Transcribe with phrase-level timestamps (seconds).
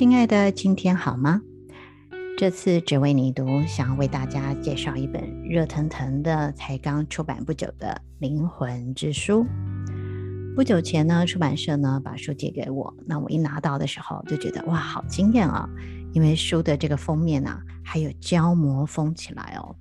[0.00, 1.42] 亲爱的，今天好吗？
[2.38, 9.44] 这次只为你读，想要为大家介绍一本热腾腾的、才刚出版不久的《灵魂之书》。
[10.56, 15.68] 不久前呢，出版社呢把书借给我，那我一拿到的时候就觉得哇，好惊艳啊！
[16.14, 19.76] 因为书的这个封面啊，还有胶膜封起来哦。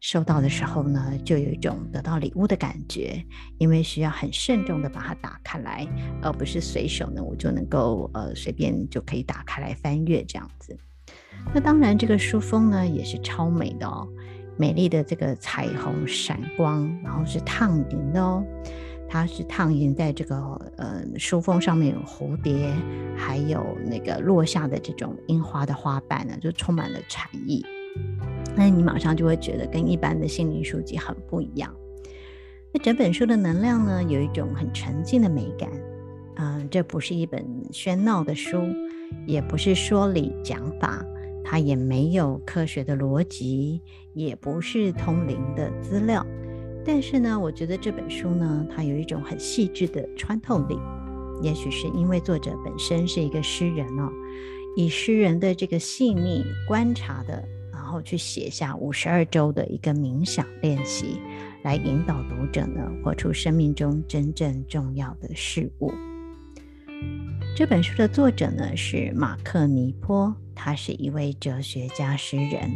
[0.00, 3.22] 收到的时候呢，就有一种得到礼物的感觉，
[3.58, 5.86] 因为需要很慎重的把它打开来，
[6.22, 10.76] 而不是随手呢我就能够呃随便就可以打开来翻阅这样子。
[11.54, 14.08] 那当然，这个书封呢也是超美的哦，
[14.56, 18.42] 美丽的这个彩虹闪光，然后是烫银的哦，
[19.06, 20.36] 它是烫银在这个
[20.78, 22.72] 呃书封上面有蝴蝶，
[23.18, 27.62] 还有那个落下的这种樱花的花瓣呢，就充满了禅意。
[28.56, 31.74] 那你马上就会觉得跟一般的心灵书籍很不一样。
[32.72, 35.68] 那整本书的能量呢，有一种很沉静的美感。
[36.36, 38.62] 嗯、这不是一本喧闹的书，
[39.26, 41.04] 也不是说理讲法，
[41.44, 43.82] 它也没有科学的逻辑，
[44.14, 46.26] 也不是通灵的资料。
[46.82, 50.78] 但是呢，我觉得这本书呢，它有一种很细致的穿透力。
[51.42, 54.10] 也许是因为作者本身是一个诗人哦，
[54.76, 57.44] 以诗人的这个细腻观察的。
[57.90, 61.20] 然后去写下五十二周的一个冥想练习，
[61.64, 65.92] 来引导读者呢活出生命中真正重要的事物。
[67.56, 72.70] 这本书的作者呢是马克尼波，他是一位哲学家诗人，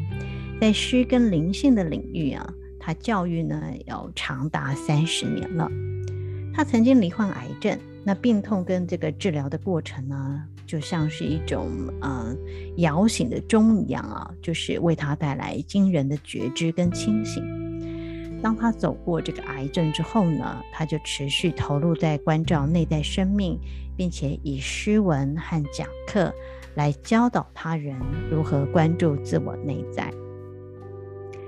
[0.61, 5.71] 在诗跟灵性的领域啊，他教育呢有长达三十年了。
[6.53, 11.70] 他曾经罹患癌症，那病痛跟这个治疗的过程呢，就像是一种
[12.03, 12.37] 呃
[12.76, 17.42] 摇醒的钟一样啊，就是为他带来惊人的觉知跟清醒。
[18.42, 23.59] 当他走过这个癌症之后呢，他就持续投入在关照内在生命，
[23.97, 26.31] 并且以诗文和讲课
[26.75, 27.97] 来教导他人
[28.31, 30.12] 如何关注自我内在。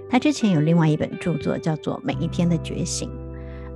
[0.09, 3.11] 他之前有另外一本著作叫做《每一天的觉醒》，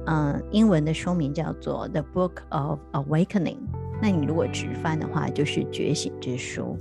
[0.07, 3.57] 嗯、英文的书名叫做《The Book of Awakening》。
[4.03, 6.77] 那你如果直翻的话，就是《觉醒之书》。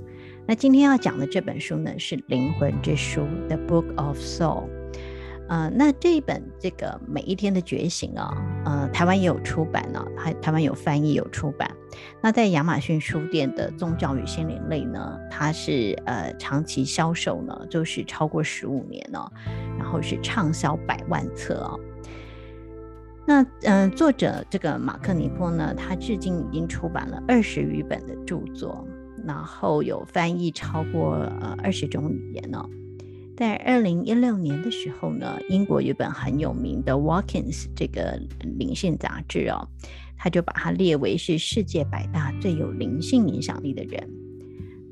[0.46, 4.64] 那今天要讲的这本书呢，是《灵魂之书》（The Book of Soul）。
[5.48, 8.32] 呃，那这一本这个每一天的觉醒啊，
[8.64, 11.68] 呃，台湾也有出版呢，还台湾有翻译有出版。
[12.22, 19.32] 那在亚马逊书店的宗教与心灵类呢，它是呃长期销售呢，就是超过十五年了，
[19.76, 21.74] 然后是畅销百万册啊。
[23.30, 28.84] 那嗯、作者这个马克尼波呢，他至今已经出版了二十余本的著作，
[29.24, 32.60] 然后有翻译超过呃二十种语言呢。
[33.36, 38.20] 在二零一六年的时候呢，英国有本很有名的《Walkins》这个
[38.58, 39.64] 灵性杂志哦，
[40.18, 44.10] 他就把它列为是世界百大最有灵性影响力的人。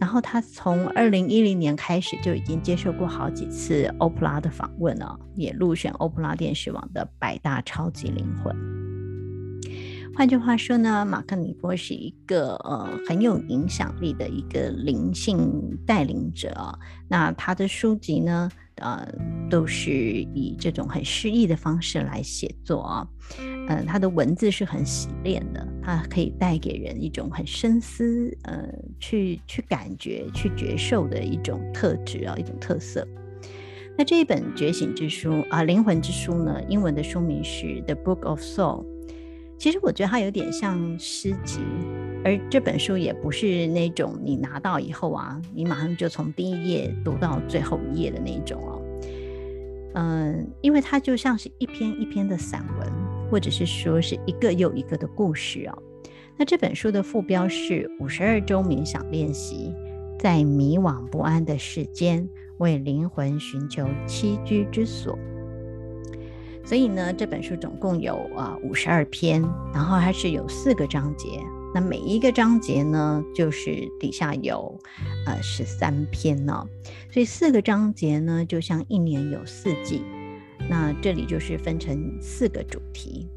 [0.00, 8.54] 然后他从二零一零年开始就已经接受过好几次欧普拉的访问了，也入选欧普拉电视网的百大超级灵魂。
[10.16, 16.76] 换句话说呢，马克尼波是一个呃很有影响力的一个灵性带领者。
[17.08, 19.06] 那他的书籍呢，呃，
[19.48, 19.92] 都是
[20.34, 23.06] 以这种很诗意的方式来写作啊。
[23.38, 25.64] 嗯，他的文字是很洗练的，
[25.96, 28.68] 它可以带给人一种很深思，呃，
[28.98, 33.06] 去去感觉、去觉受的一种特质啊，一种特色。
[33.96, 38.84] 那这一本《觉醒之书》啊，《灵魂之书》呢，英文的书名是《The Book of Soul》。
[39.58, 41.60] 其实我觉得它有点像诗集，
[42.24, 48.82] 而这本书也不是那种你拿到以后啊，你马上就从第一页读到最后一页的那一种哦。
[49.94, 53.07] 嗯，因为它就像是一篇一篇的散文。
[53.30, 55.82] 或者是说是一个又一个的故事哦。
[56.36, 59.74] 那这本书的副标是五十二周冥想练习，
[60.18, 62.28] 在迷惘不安的世间，
[62.58, 65.18] 为灵魂寻求栖居之所。
[66.64, 69.42] 所以呢，这本书总共有啊五十二篇，
[69.72, 71.40] 然后它是有四个章节。
[71.74, 74.78] 那每一个章节呢，就是底下有
[75.26, 76.68] 呃十三篇呢、哦，
[77.10, 80.02] 所以四个章节呢，就像一年有四季。
[80.68, 83.28] 那这里就是分成四个主题，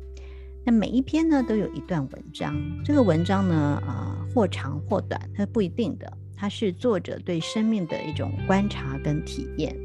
[0.65, 2.55] 那每一篇呢都有一段文章。
[2.85, 9.75] 这个文章呢，呃，或长或短，它不一定的，它是作者对生命的一种观察跟体验。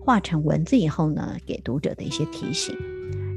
[0.00, 2.76] 化成文字以后呢，给读者的一些提醒。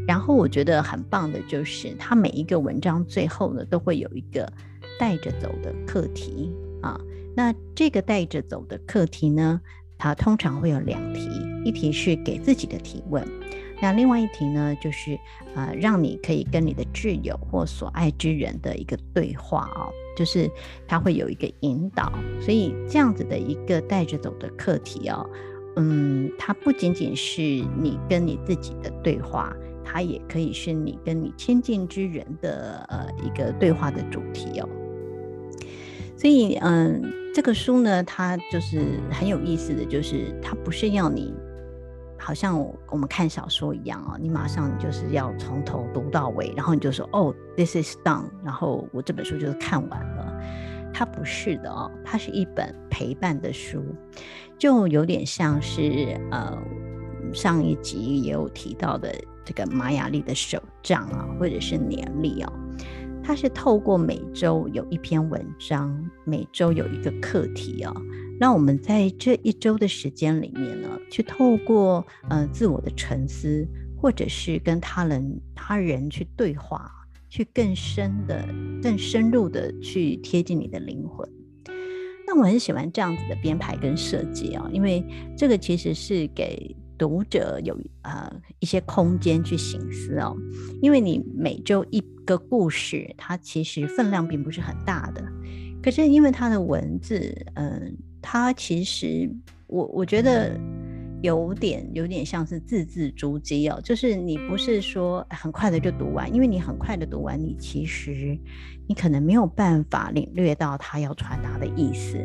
[0.08, 4.52] 然后我觉得很棒的就是，他每一个文章最后呢，都会有一个
[5.00, 6.52] 带着走的课题
[6.82, 7.00] 啊。
[7.36, 9.60] 那这个带着走的课题呢，
[9.98, 11.30] 它通常会有两题，
[11.64, 13.26] 一题是给自己的提问，
[13.82, 15.18] 那另外一题呢，就是
[15.56, 20.50] 呃，让你可以跟你的挚友或所爱之人的一个对话啊，就是
[20.88, 22.12] 它会有一个引导。
[22.40, 25.30] 所以这样子的一个带着走的课题哦。
[25.78, 29.54] 嗯，它不仅仅是你跟你自己的对话，
[29.84, 34.70] 它也可以是你跟你亲近之人的呃一个对话的主题哦。
[36.16, 37.02] 所以，嗯，
[37.36, 41.34] 这个书呢，它就是很有意思的就是，它不是要你
[42.18, 42.58] 好像
[42.90, 50.42] 我们看小说一样哦，你马上就是要从头读到尾，然后你就说哦，this is done，然后我这本书就是看完了。
[50.94, 53.84] 它不是的哦，它是一本陪伴的书，
[54.58, 56.58] 就有点像是呃
[57.34, 62.54] 上一集也有提到的这个玛雅历的手账啊，或者是年历哦。
[63.26, 65.92] 它是透过每周有一篇文章，
[66.26, 67.94] 每周有一个课题哦，
[68.40, 73.68] 让我们在这一周的时间里面呢，去透过呃自我的沉思，
[74.00, 76.92] 或者是跟他人他人去对话。
[77.28, 78.48] 去更深的、
[78.82, 81.28] 更深入的去贴近你的灵魂。
[82.26, 85.04] 那我很喜欢这样子的编排跟设计啊，因为
[85.36, 90.36] 这个其实是给读者有呃一些空间去省思哦。
[90.82, 95.24] 因为你每周一个故事，它其实分量并不是很大的，
[95.82, 97.20] 可是因为它的文字，
[97.56, 99.30] 嗯、呃，它其实
[99.68, 100.60] 我我觉得。
[101.22, 108.38] 有点有点像是字字珠玑哦，就是你不是说很快的就读完，因为你很快的读完，你其实
[108.86, 112.20] 你可能没有办法领略到他要传达的意思，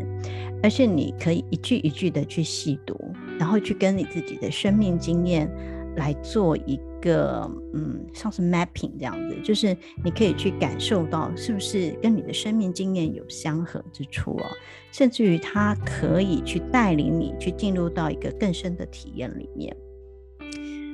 [0.63, 2.95] 而是你可以一句一句的去细读，
[3.41, 5.51] 然后去跟你自己的生命经验
[5.97, 14.45] 来做一个嗯，像是 mapping 这样子，就是你可以去感受到是不是跟你的生命经验有相合之处哦。
[14.93, 19.75] 甚至于，它可以去带领你去进入到一个更深的体验里面。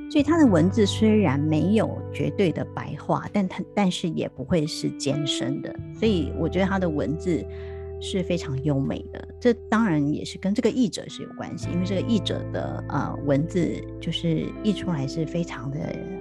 [0.09, 5.75] 所以，它的文字虽然没有绝对的白话，但它但是也不会是艰深的。
[5.99, 7.45] 所以，我觉得它的文字
[8.01, 9.29] 是非常优美的。
[9.41, 15.79] 这当然也是跟这个译者是有关系，因为这个译者的呃文字就是译出来是非常的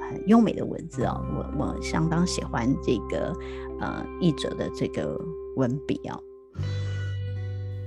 [0.10, 1.24] 很优美的文字哦。
[1.36, 3.34] 我我相当喜欢这个
[3.80, 5.20] 呃译者的这个
[5.56, 6.20] 文笔哦。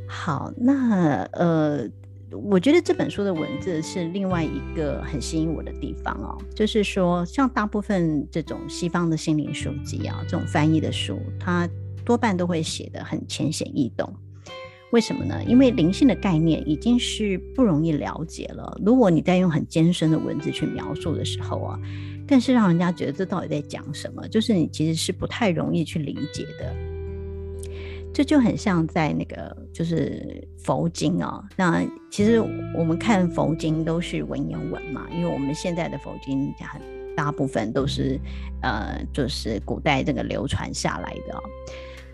[0.07, 1.87] 好，那呃，
[2.31, 11.69] 我觉得这本书的文字是另外一个很吸引我的地方哦，就是说，像大部分这种西方的心灵书籍啊，这种翻译的书，它
[12.09, 14.11] 多半都会写得很浅显易懂。
[14.93, 15.45] 为什么呢？
[15.47, 21.79] 因为灵性的概念已经是不容易了解了，如果你在用很艰深的文字去描述的时候啊，
[22.27, 26.75] 更是让人家觉得这到底在讲什么，就是你其实是不太容易去理解的。
[28.15, 32.41] 这就很像在那个就是佛经啊、那其实
[32.75, 36.81] 我们看佛经都是文言文嘛，因为我们现在的佛经很
[37.15, 38.19] 大部分都是
[38.63, 41.43] 呃，就是古代这个流传下来的、哦，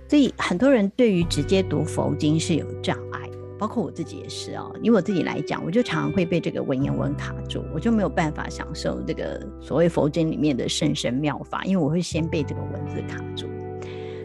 [0.09, 4.75] 所以很多人对于直接读佛经是有障碍的，包括我自己也是哦。
[4.83, 13.47] 以我自己来讲，我就常常会被这个文言文卡住，我就没有办法享受这个所谓佛经里面的圣神妙法，因为我会先被这个文字卡住。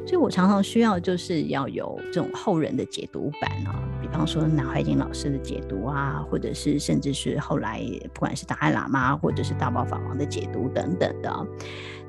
[0.09, 7.79] 所以我常常需要就是要有这种后人的解读版啊，比方说南怀瑾老师的解读啊，或者是甚至是后来
[8.11, 11.31] 不管是达赖喇嘛或者是大宝法王的解读等等的，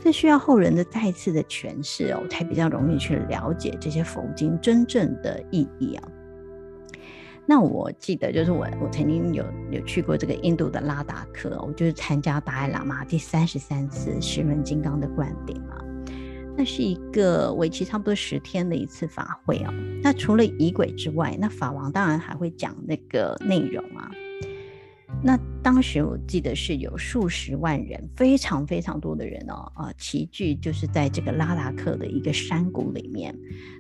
[0.03, 6.09] 这需要后人的再次的诠释哦，才比较容易去了解这些佛经真正的意义啊。
[7.45, 15.85] 那我记得就是我我曾经有有去过这个印度的拉达克，我就是参加达赖喇嘛第三十三次十轮金刚的灌顶啊。
[16.61, 19.73] 那是一个为期差不多十天的一次法会哦。
[20.03, 24.11] 那除了仪轨之外，那法王当然还会讲那个内容啊。
[25.25, 33.35] 那当时我记得是有数十万人，非常非常多的人哦，啊，齐聚就是在这个拉达克的一个山谷里面。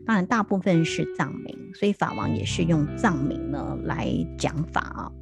[0.06, 4.08] 当然，大部分是藏民，所以法王也是用藏民呢来
[4.38, 5.12] 讲法啊。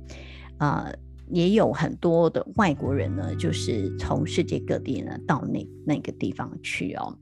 [0.59, 0.95] 呃，
[1.30, 7.16] 也有很多的外国人呢，就是从世界各地呢到那那个地方去哦。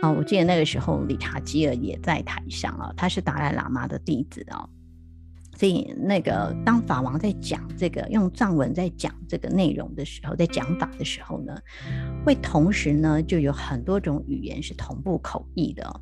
[0.00, 4.68] 啊，我记得那个时候理查基尔也在台上啊，他是达赖喇嘛的弟子啊。
[5.56, 11.52] 所以，那个当法王在讲这个用藏文在讲这个内容的时候，在讲法的时候呢，
[12.24, 16.00] 会同时呢就有很多种语言是同步口译的哦。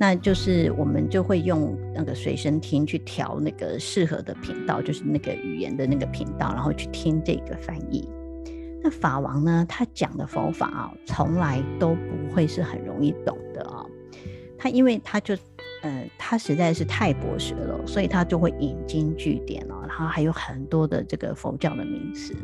[0.00, 8.08] 那就是我们就会用那个随身听去调那个适合的频道，就是那个语言的那个频道，然后去听这个翻译。
[8.82, 13.84] 那法王呢，他讲的佛法啊，从来都不会是很容易懂的啊。
[14.58, 15.36] 他因为他就。
[15.82, 22.36] 嗯，他实在是太博学了，所以他就会引经据典了，然后还有很多的这个佛教的名词。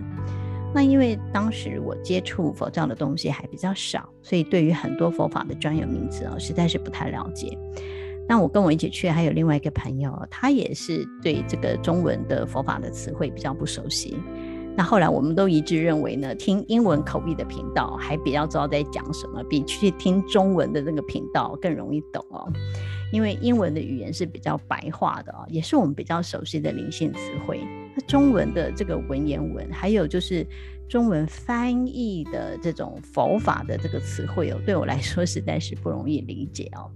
[0.75, 7.56] 那因为当时我接触佛教的东西还比较少，所以对于很多佛法的专有名词啊，实在是不太了解。
[8.28, 14.18] 那我跟我一起去还有另外一个朋友，他也是对这个中文的佛法的词汇比较不熟悉。
[14.76, 22.46] 那后来我们都一致认为呢，听英文口译的频道还比较知道在讲什么，比去听中文的那个频道更容易懂哦。
[23.12, 27.61] 因为英文的语言是比较白话的哦，也是我们比较熟悉的灵性词汇。
[28.06, 30.46] 中文的这个文言文，还有就是
[30.88, 36.90] 中文翻译的这种佛法的这个词汇哦，对我来说实在是不容易理解哦。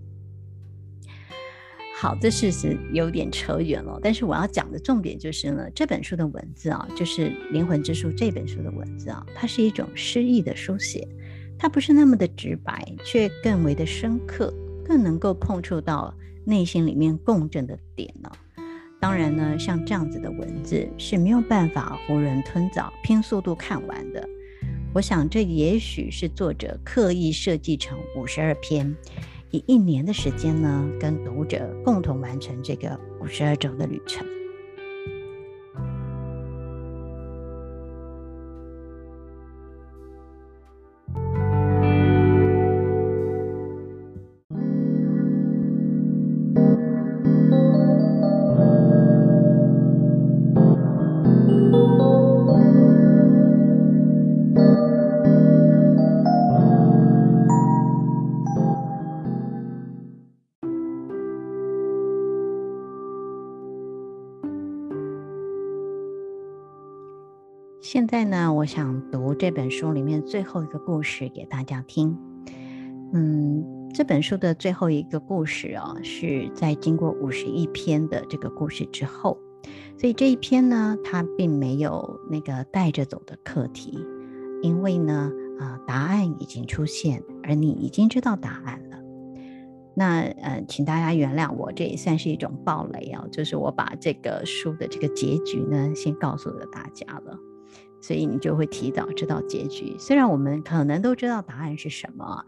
[1.99, 11.07] 好，这事实有点扯远了，但是我要讲的重点就是呢，这本书的文字啊，就是《灵魂之书》这本书的文字啊，它是一种诗意的书写，
[11.59, 14.50] 它不是那么的直白，却更为的深刻，
[14.83, 16.14] 更能够碰触到
[16.47, 18.30] 内心里面共振的点呢。
[19.00, 24.28] 当然呢，像这样子的文字是没有办法囫囵吞枣、拼速度看完的。
[24.92, 28.95] 我想，这也许是作者刻意设计成五十二篇。
[29.50, 34.25] 以一年的时间呢，跟读者共同完成这个五十二周的旅程。
[67.93, 72.17] 现在呢，我想读这本书里面最后一个故事给大家听。
[73.13, 79.37] 嗯，这本书的最后一个故事啊，是在经过五十一篇的这个故事之后，
[79.99, 83.99] 所以这一篇呢，它并没有那个带着走的课题，
[84.63, 88.99] 因为呢，啊、答案已经出现，而你已经知道答案了。
[89.97, 97.37] 那呃，请大家原谅我，这也算是一种暴雷啊，就是我把这个书的这个结局呢，先告诉了大家了。
[98.00, 99.95] 所以你就会提早知道结局。
[99.99, 102.45] 虽然我们可能都知道答案是什么，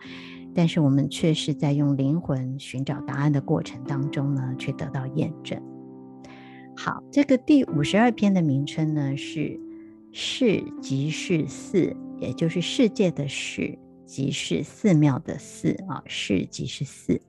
[0.54, 5.60] 但是我们却是在用灵魂寻找答案的过程当中呢，去得到验证。
[6.76, 9.60] 好，这个第五十二篇的名称呢是
[10.10, 17.20] “世即是寺”，也就是世界的“世”即是寺庙的“寺”啊，“世即是寺”。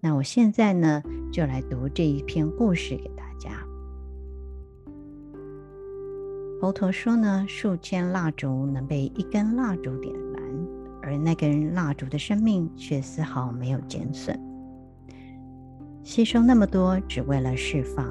[0.00, 1.02] 那我现在呢
[1.32, 3.67] 就来读这一篇故事给大家。
[6.60, 10.42] 佛陀说呢，数千蜡烛能被一根蜡烛点燃，
[11.00, 14.36] 而那根蜡烛的生命却丝毫没有减损。
[16.02, 18.04] 吸收那么多，只为了释放；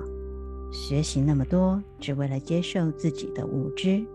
[0.71, 4.05] 学习那么多，只为了接受自己的无知；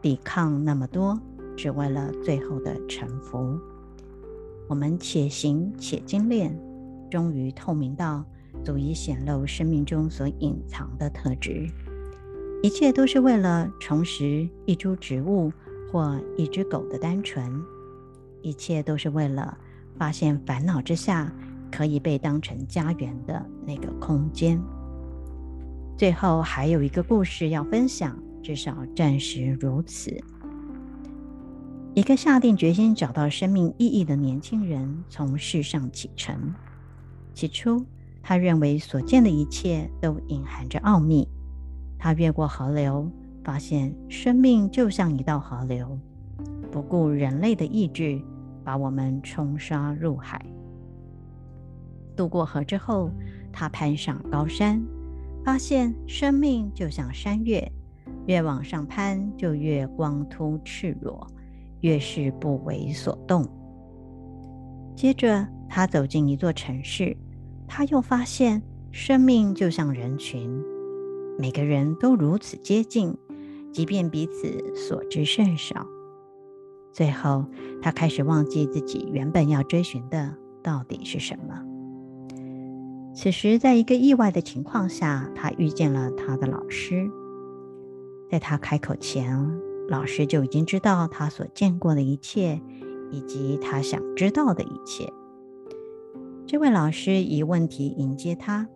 [0.00, 1.20] 抵抗那么多，
[1.56, 3.58] 只为了最后的臣服。
[4.68, 6.56] 我们且行且精炼，
[7.10, 8.24] 终于透明到
[8.62, 11.68] 足以显露生命中所隐藏的特质。
[12.60, 15.52] 一切都是为了重拾一株植物
[15.90, 17.62] 或一只狗的单纯，
[18.42, 19.56] 一切都是为了
[19.96, 21.32] 发现烦恼之下
[21.70, 24.60] 可以被当成家园的那个空间。
[25.96, 30.16] 最后还有一个故事要分享，至少暂时如此。
[31.94, 36.52] 一个下定决心找到生命意义的年轻人从世上启程。
[37.34, 37.84] 起初，
[38.20, 41.28] 他认为所见的一切都隐含着奥秘。
[41.98, 43.10] 他越过河流，
[43.42, 45.98] 发现生命就像一道河流，
[46.70, 48.20] 不顾人类的意志，
[48.62, 50.40] 把我们冲刷入海。
[52.14, 53.10] 渡过河之后，
[53.52, 54.82] 他攀上高山，
[55.44, 57.70] 发现生命就像山岳，
[58.26, 61.26] 越往上攀就越光秃赤裸，
[61.80, 63.46] 越是不为所动。
[64.94, 67.16] 接着，他走进一座城市，
[67.66, 70.62] 他又发现生命就像人群。
[71.38, 73.16] 每个人都如此接近，
[73.72, 75.86] 即便彼此所知甚少。
[76.92, 77.44] 最后，
[77.80, 81.64] 他开始忘记自己原本要追寻的到底是什么。
[83.14, 87.08] 此时，在一个意外的情况下，他遇见了他的老师。
[88.28, 92.60] 在他开口前，老师就已经知道他所见过的一切，
[93.10, 95.12] 以及他想知道的一切。
[96.46, 98.68] 这位老师以问题迎接他。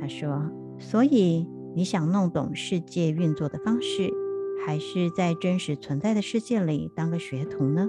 [0.00, 4.10] 他说：“所以你想弄懂世界运作的方式，
[4.64, 7.88] 还是在真实存在的世界里当个学徒呢？”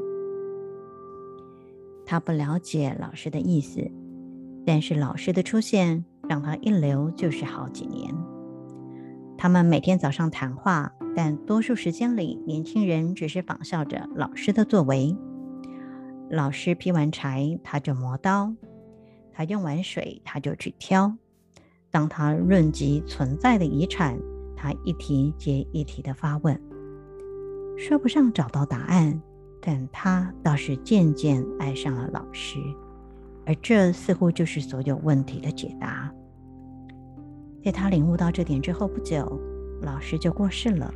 [2.05, 3.91] 他不了解老师的意思，
[4.65, 8.13] 但是老师的出现让他一留就是好几年。
[9.37, 15.15] 他们每天早上谈话，但多数时间里，年轻人只是仿效着老师的作为。
[16.29, 18.55] 老师劈完柴，他就磨刀；
[19.31, 21.15] 他用完水，他就去挑。
[21.91, 24.17] 当他论及存在的遗产，
[24.55, 26.59] 他一题接一题的发问，
[27.77, 29.21] 说不上找到答案，
[29.61, 32.59] 但他倒是渐渐爱上了老师，
[33.45, 36.11] 而这似乎就是所有问题的解答。
[37.63, 39.39] 在他领悟到这点之后不久，
[39.81, 40.93] 老师就过世了，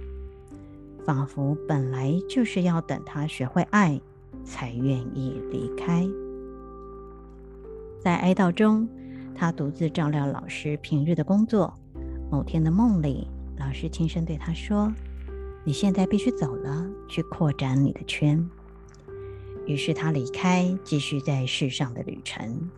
[1.06, 4.00] 仿佛本来就是要等他学会爱，
[4.44, 6.08] 才愿意离开。
[8.00, 8.88] 在哀悼中，
[9.36, 11.74] 他独自照料老师平日的工作。
[12.30, 14.92] 某天的梦里，老师轻声对他说
[15.66, 18.50] ：“你现在必须走了，去扩展你的圈。”
[19.68, 22.70] 于是他离开，继续在世上的旅程。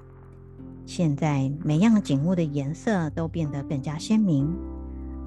[0.86, 4.54] 现在每样景物的颜色都变得更加鲜明，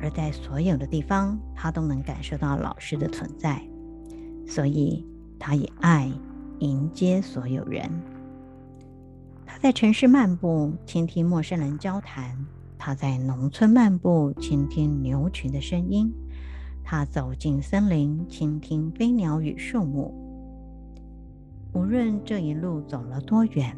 [0.00, 3.62] 而在所有的地方，他都能感受到老师的存在。
[4.46, 5.06] 所以，
[5.38, 6.12] 他以爱
[6.58, 7.90] 迎接所有人。
[9.66, 12.36] 在城市漫步，倾听陌生人交谈；
[12.78, 16.08] 他在农村漫步，倾听牛群的声音；
[16.84, 20.14] 他走进森林，倾听飞鸟与树木。
[21.72, 23.76] 无论这一路走了多远，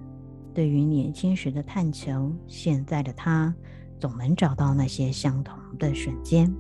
[0.53, 3.55] 对于年轻时的探求，现在的他
[3.99, 6.55] 总能找到那些相同的瞬间。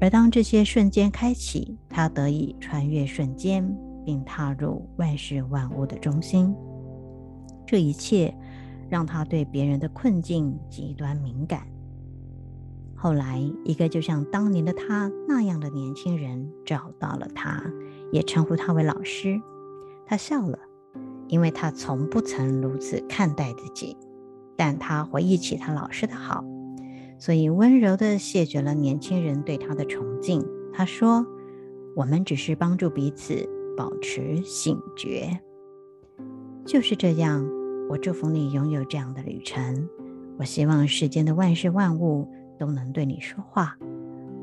[0.00, 6.54] 而当这些瞬间开启，他得以穿越瞬间，并踏入万事万物的中心。
[7.66, 8.34] 这一切
[8.88, 11.66] 让他对别人的困境极端敏感。
[12.94, 17.62] 后来，一个就像当年的他那样的年轻人找到了他，
[18.10, 19.40] 也称呼他为老师。
[20.06, 20.58] 他笑了，
[21.28, 23.96] 因为他从不曾如此看待自己。
[24.56, 26.44] 但他回忆起他老师的好，
[27.18, 30.46] 所以温柔地谢绝了年轻人对他的崇敬。
[30.72, 31.26] 他说
[31.96, 35.40] ：“我们只是帮助彼此保持醒觉。”
[36.66, 37.46] 就是这样，
[37.90, 39.88] 我祝福你拥有这样的旅程。
[40.38, 42.26] 我希望世间的万事万物
[42.58, 43.76] 都能对你说话，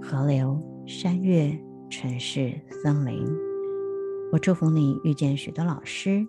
[0.02, 3.28] 河流、山岳、城市、森林。
[4.32, 6.26] 我祝福你遇见许多老师，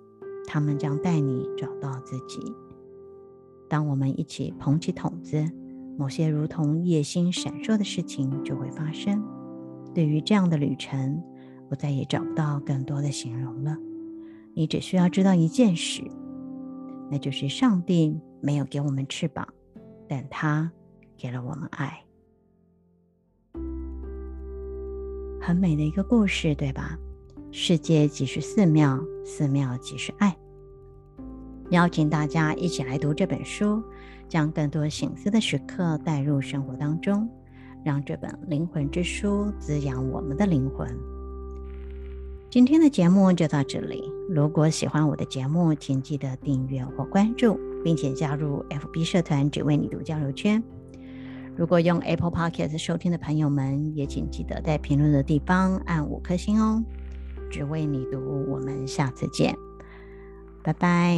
[0.46, 2.40] 他们将带你找到自己。
[3.68, 5.44] 当我们一起捧起桶子，
[5.98, 9.22] 某些如同夜星闪烁的事情就会发生。
[9.94, 11.22] 对于这样的旅程，
[11.70, 13.76] 我再也找不到更多的形容了。
[14.54, 16.02] 你只需要知道一件事，
[17.10, 19.46] 那就是上帝没有给我们翅膀，
[20.08, 20.70] 但他
[21.16, 22.04] 给了我们爱。
[25.40, 26.98] 很美的一个故事，对吧？
[27.50, 30.36] 世界即是寺庙，寺庙即是爱。
[31.70, 33.82] 邀请大家一起来读这本书，
[34.28, 37.28] 将更多醒思的时刻带入生活当中，
[37.84, 40.88] 让这本灵魂之书滋养我们的灵魂。
[42.52, 44.12] 今天的节目就到这里。
[44.28, 50.62] 如果喜欢我的节目，请记得订阅或关注，并且加入 FB 社团“只为你读”交流圈。
[51.56, 56.84] 如果用 Apple Podcast 收听的朋友们，也请记得在评论的地方按五颗星哦。
[57.50, 59.56] 只为你读，我们下次见，
[60.62, 61.16] 拜拜。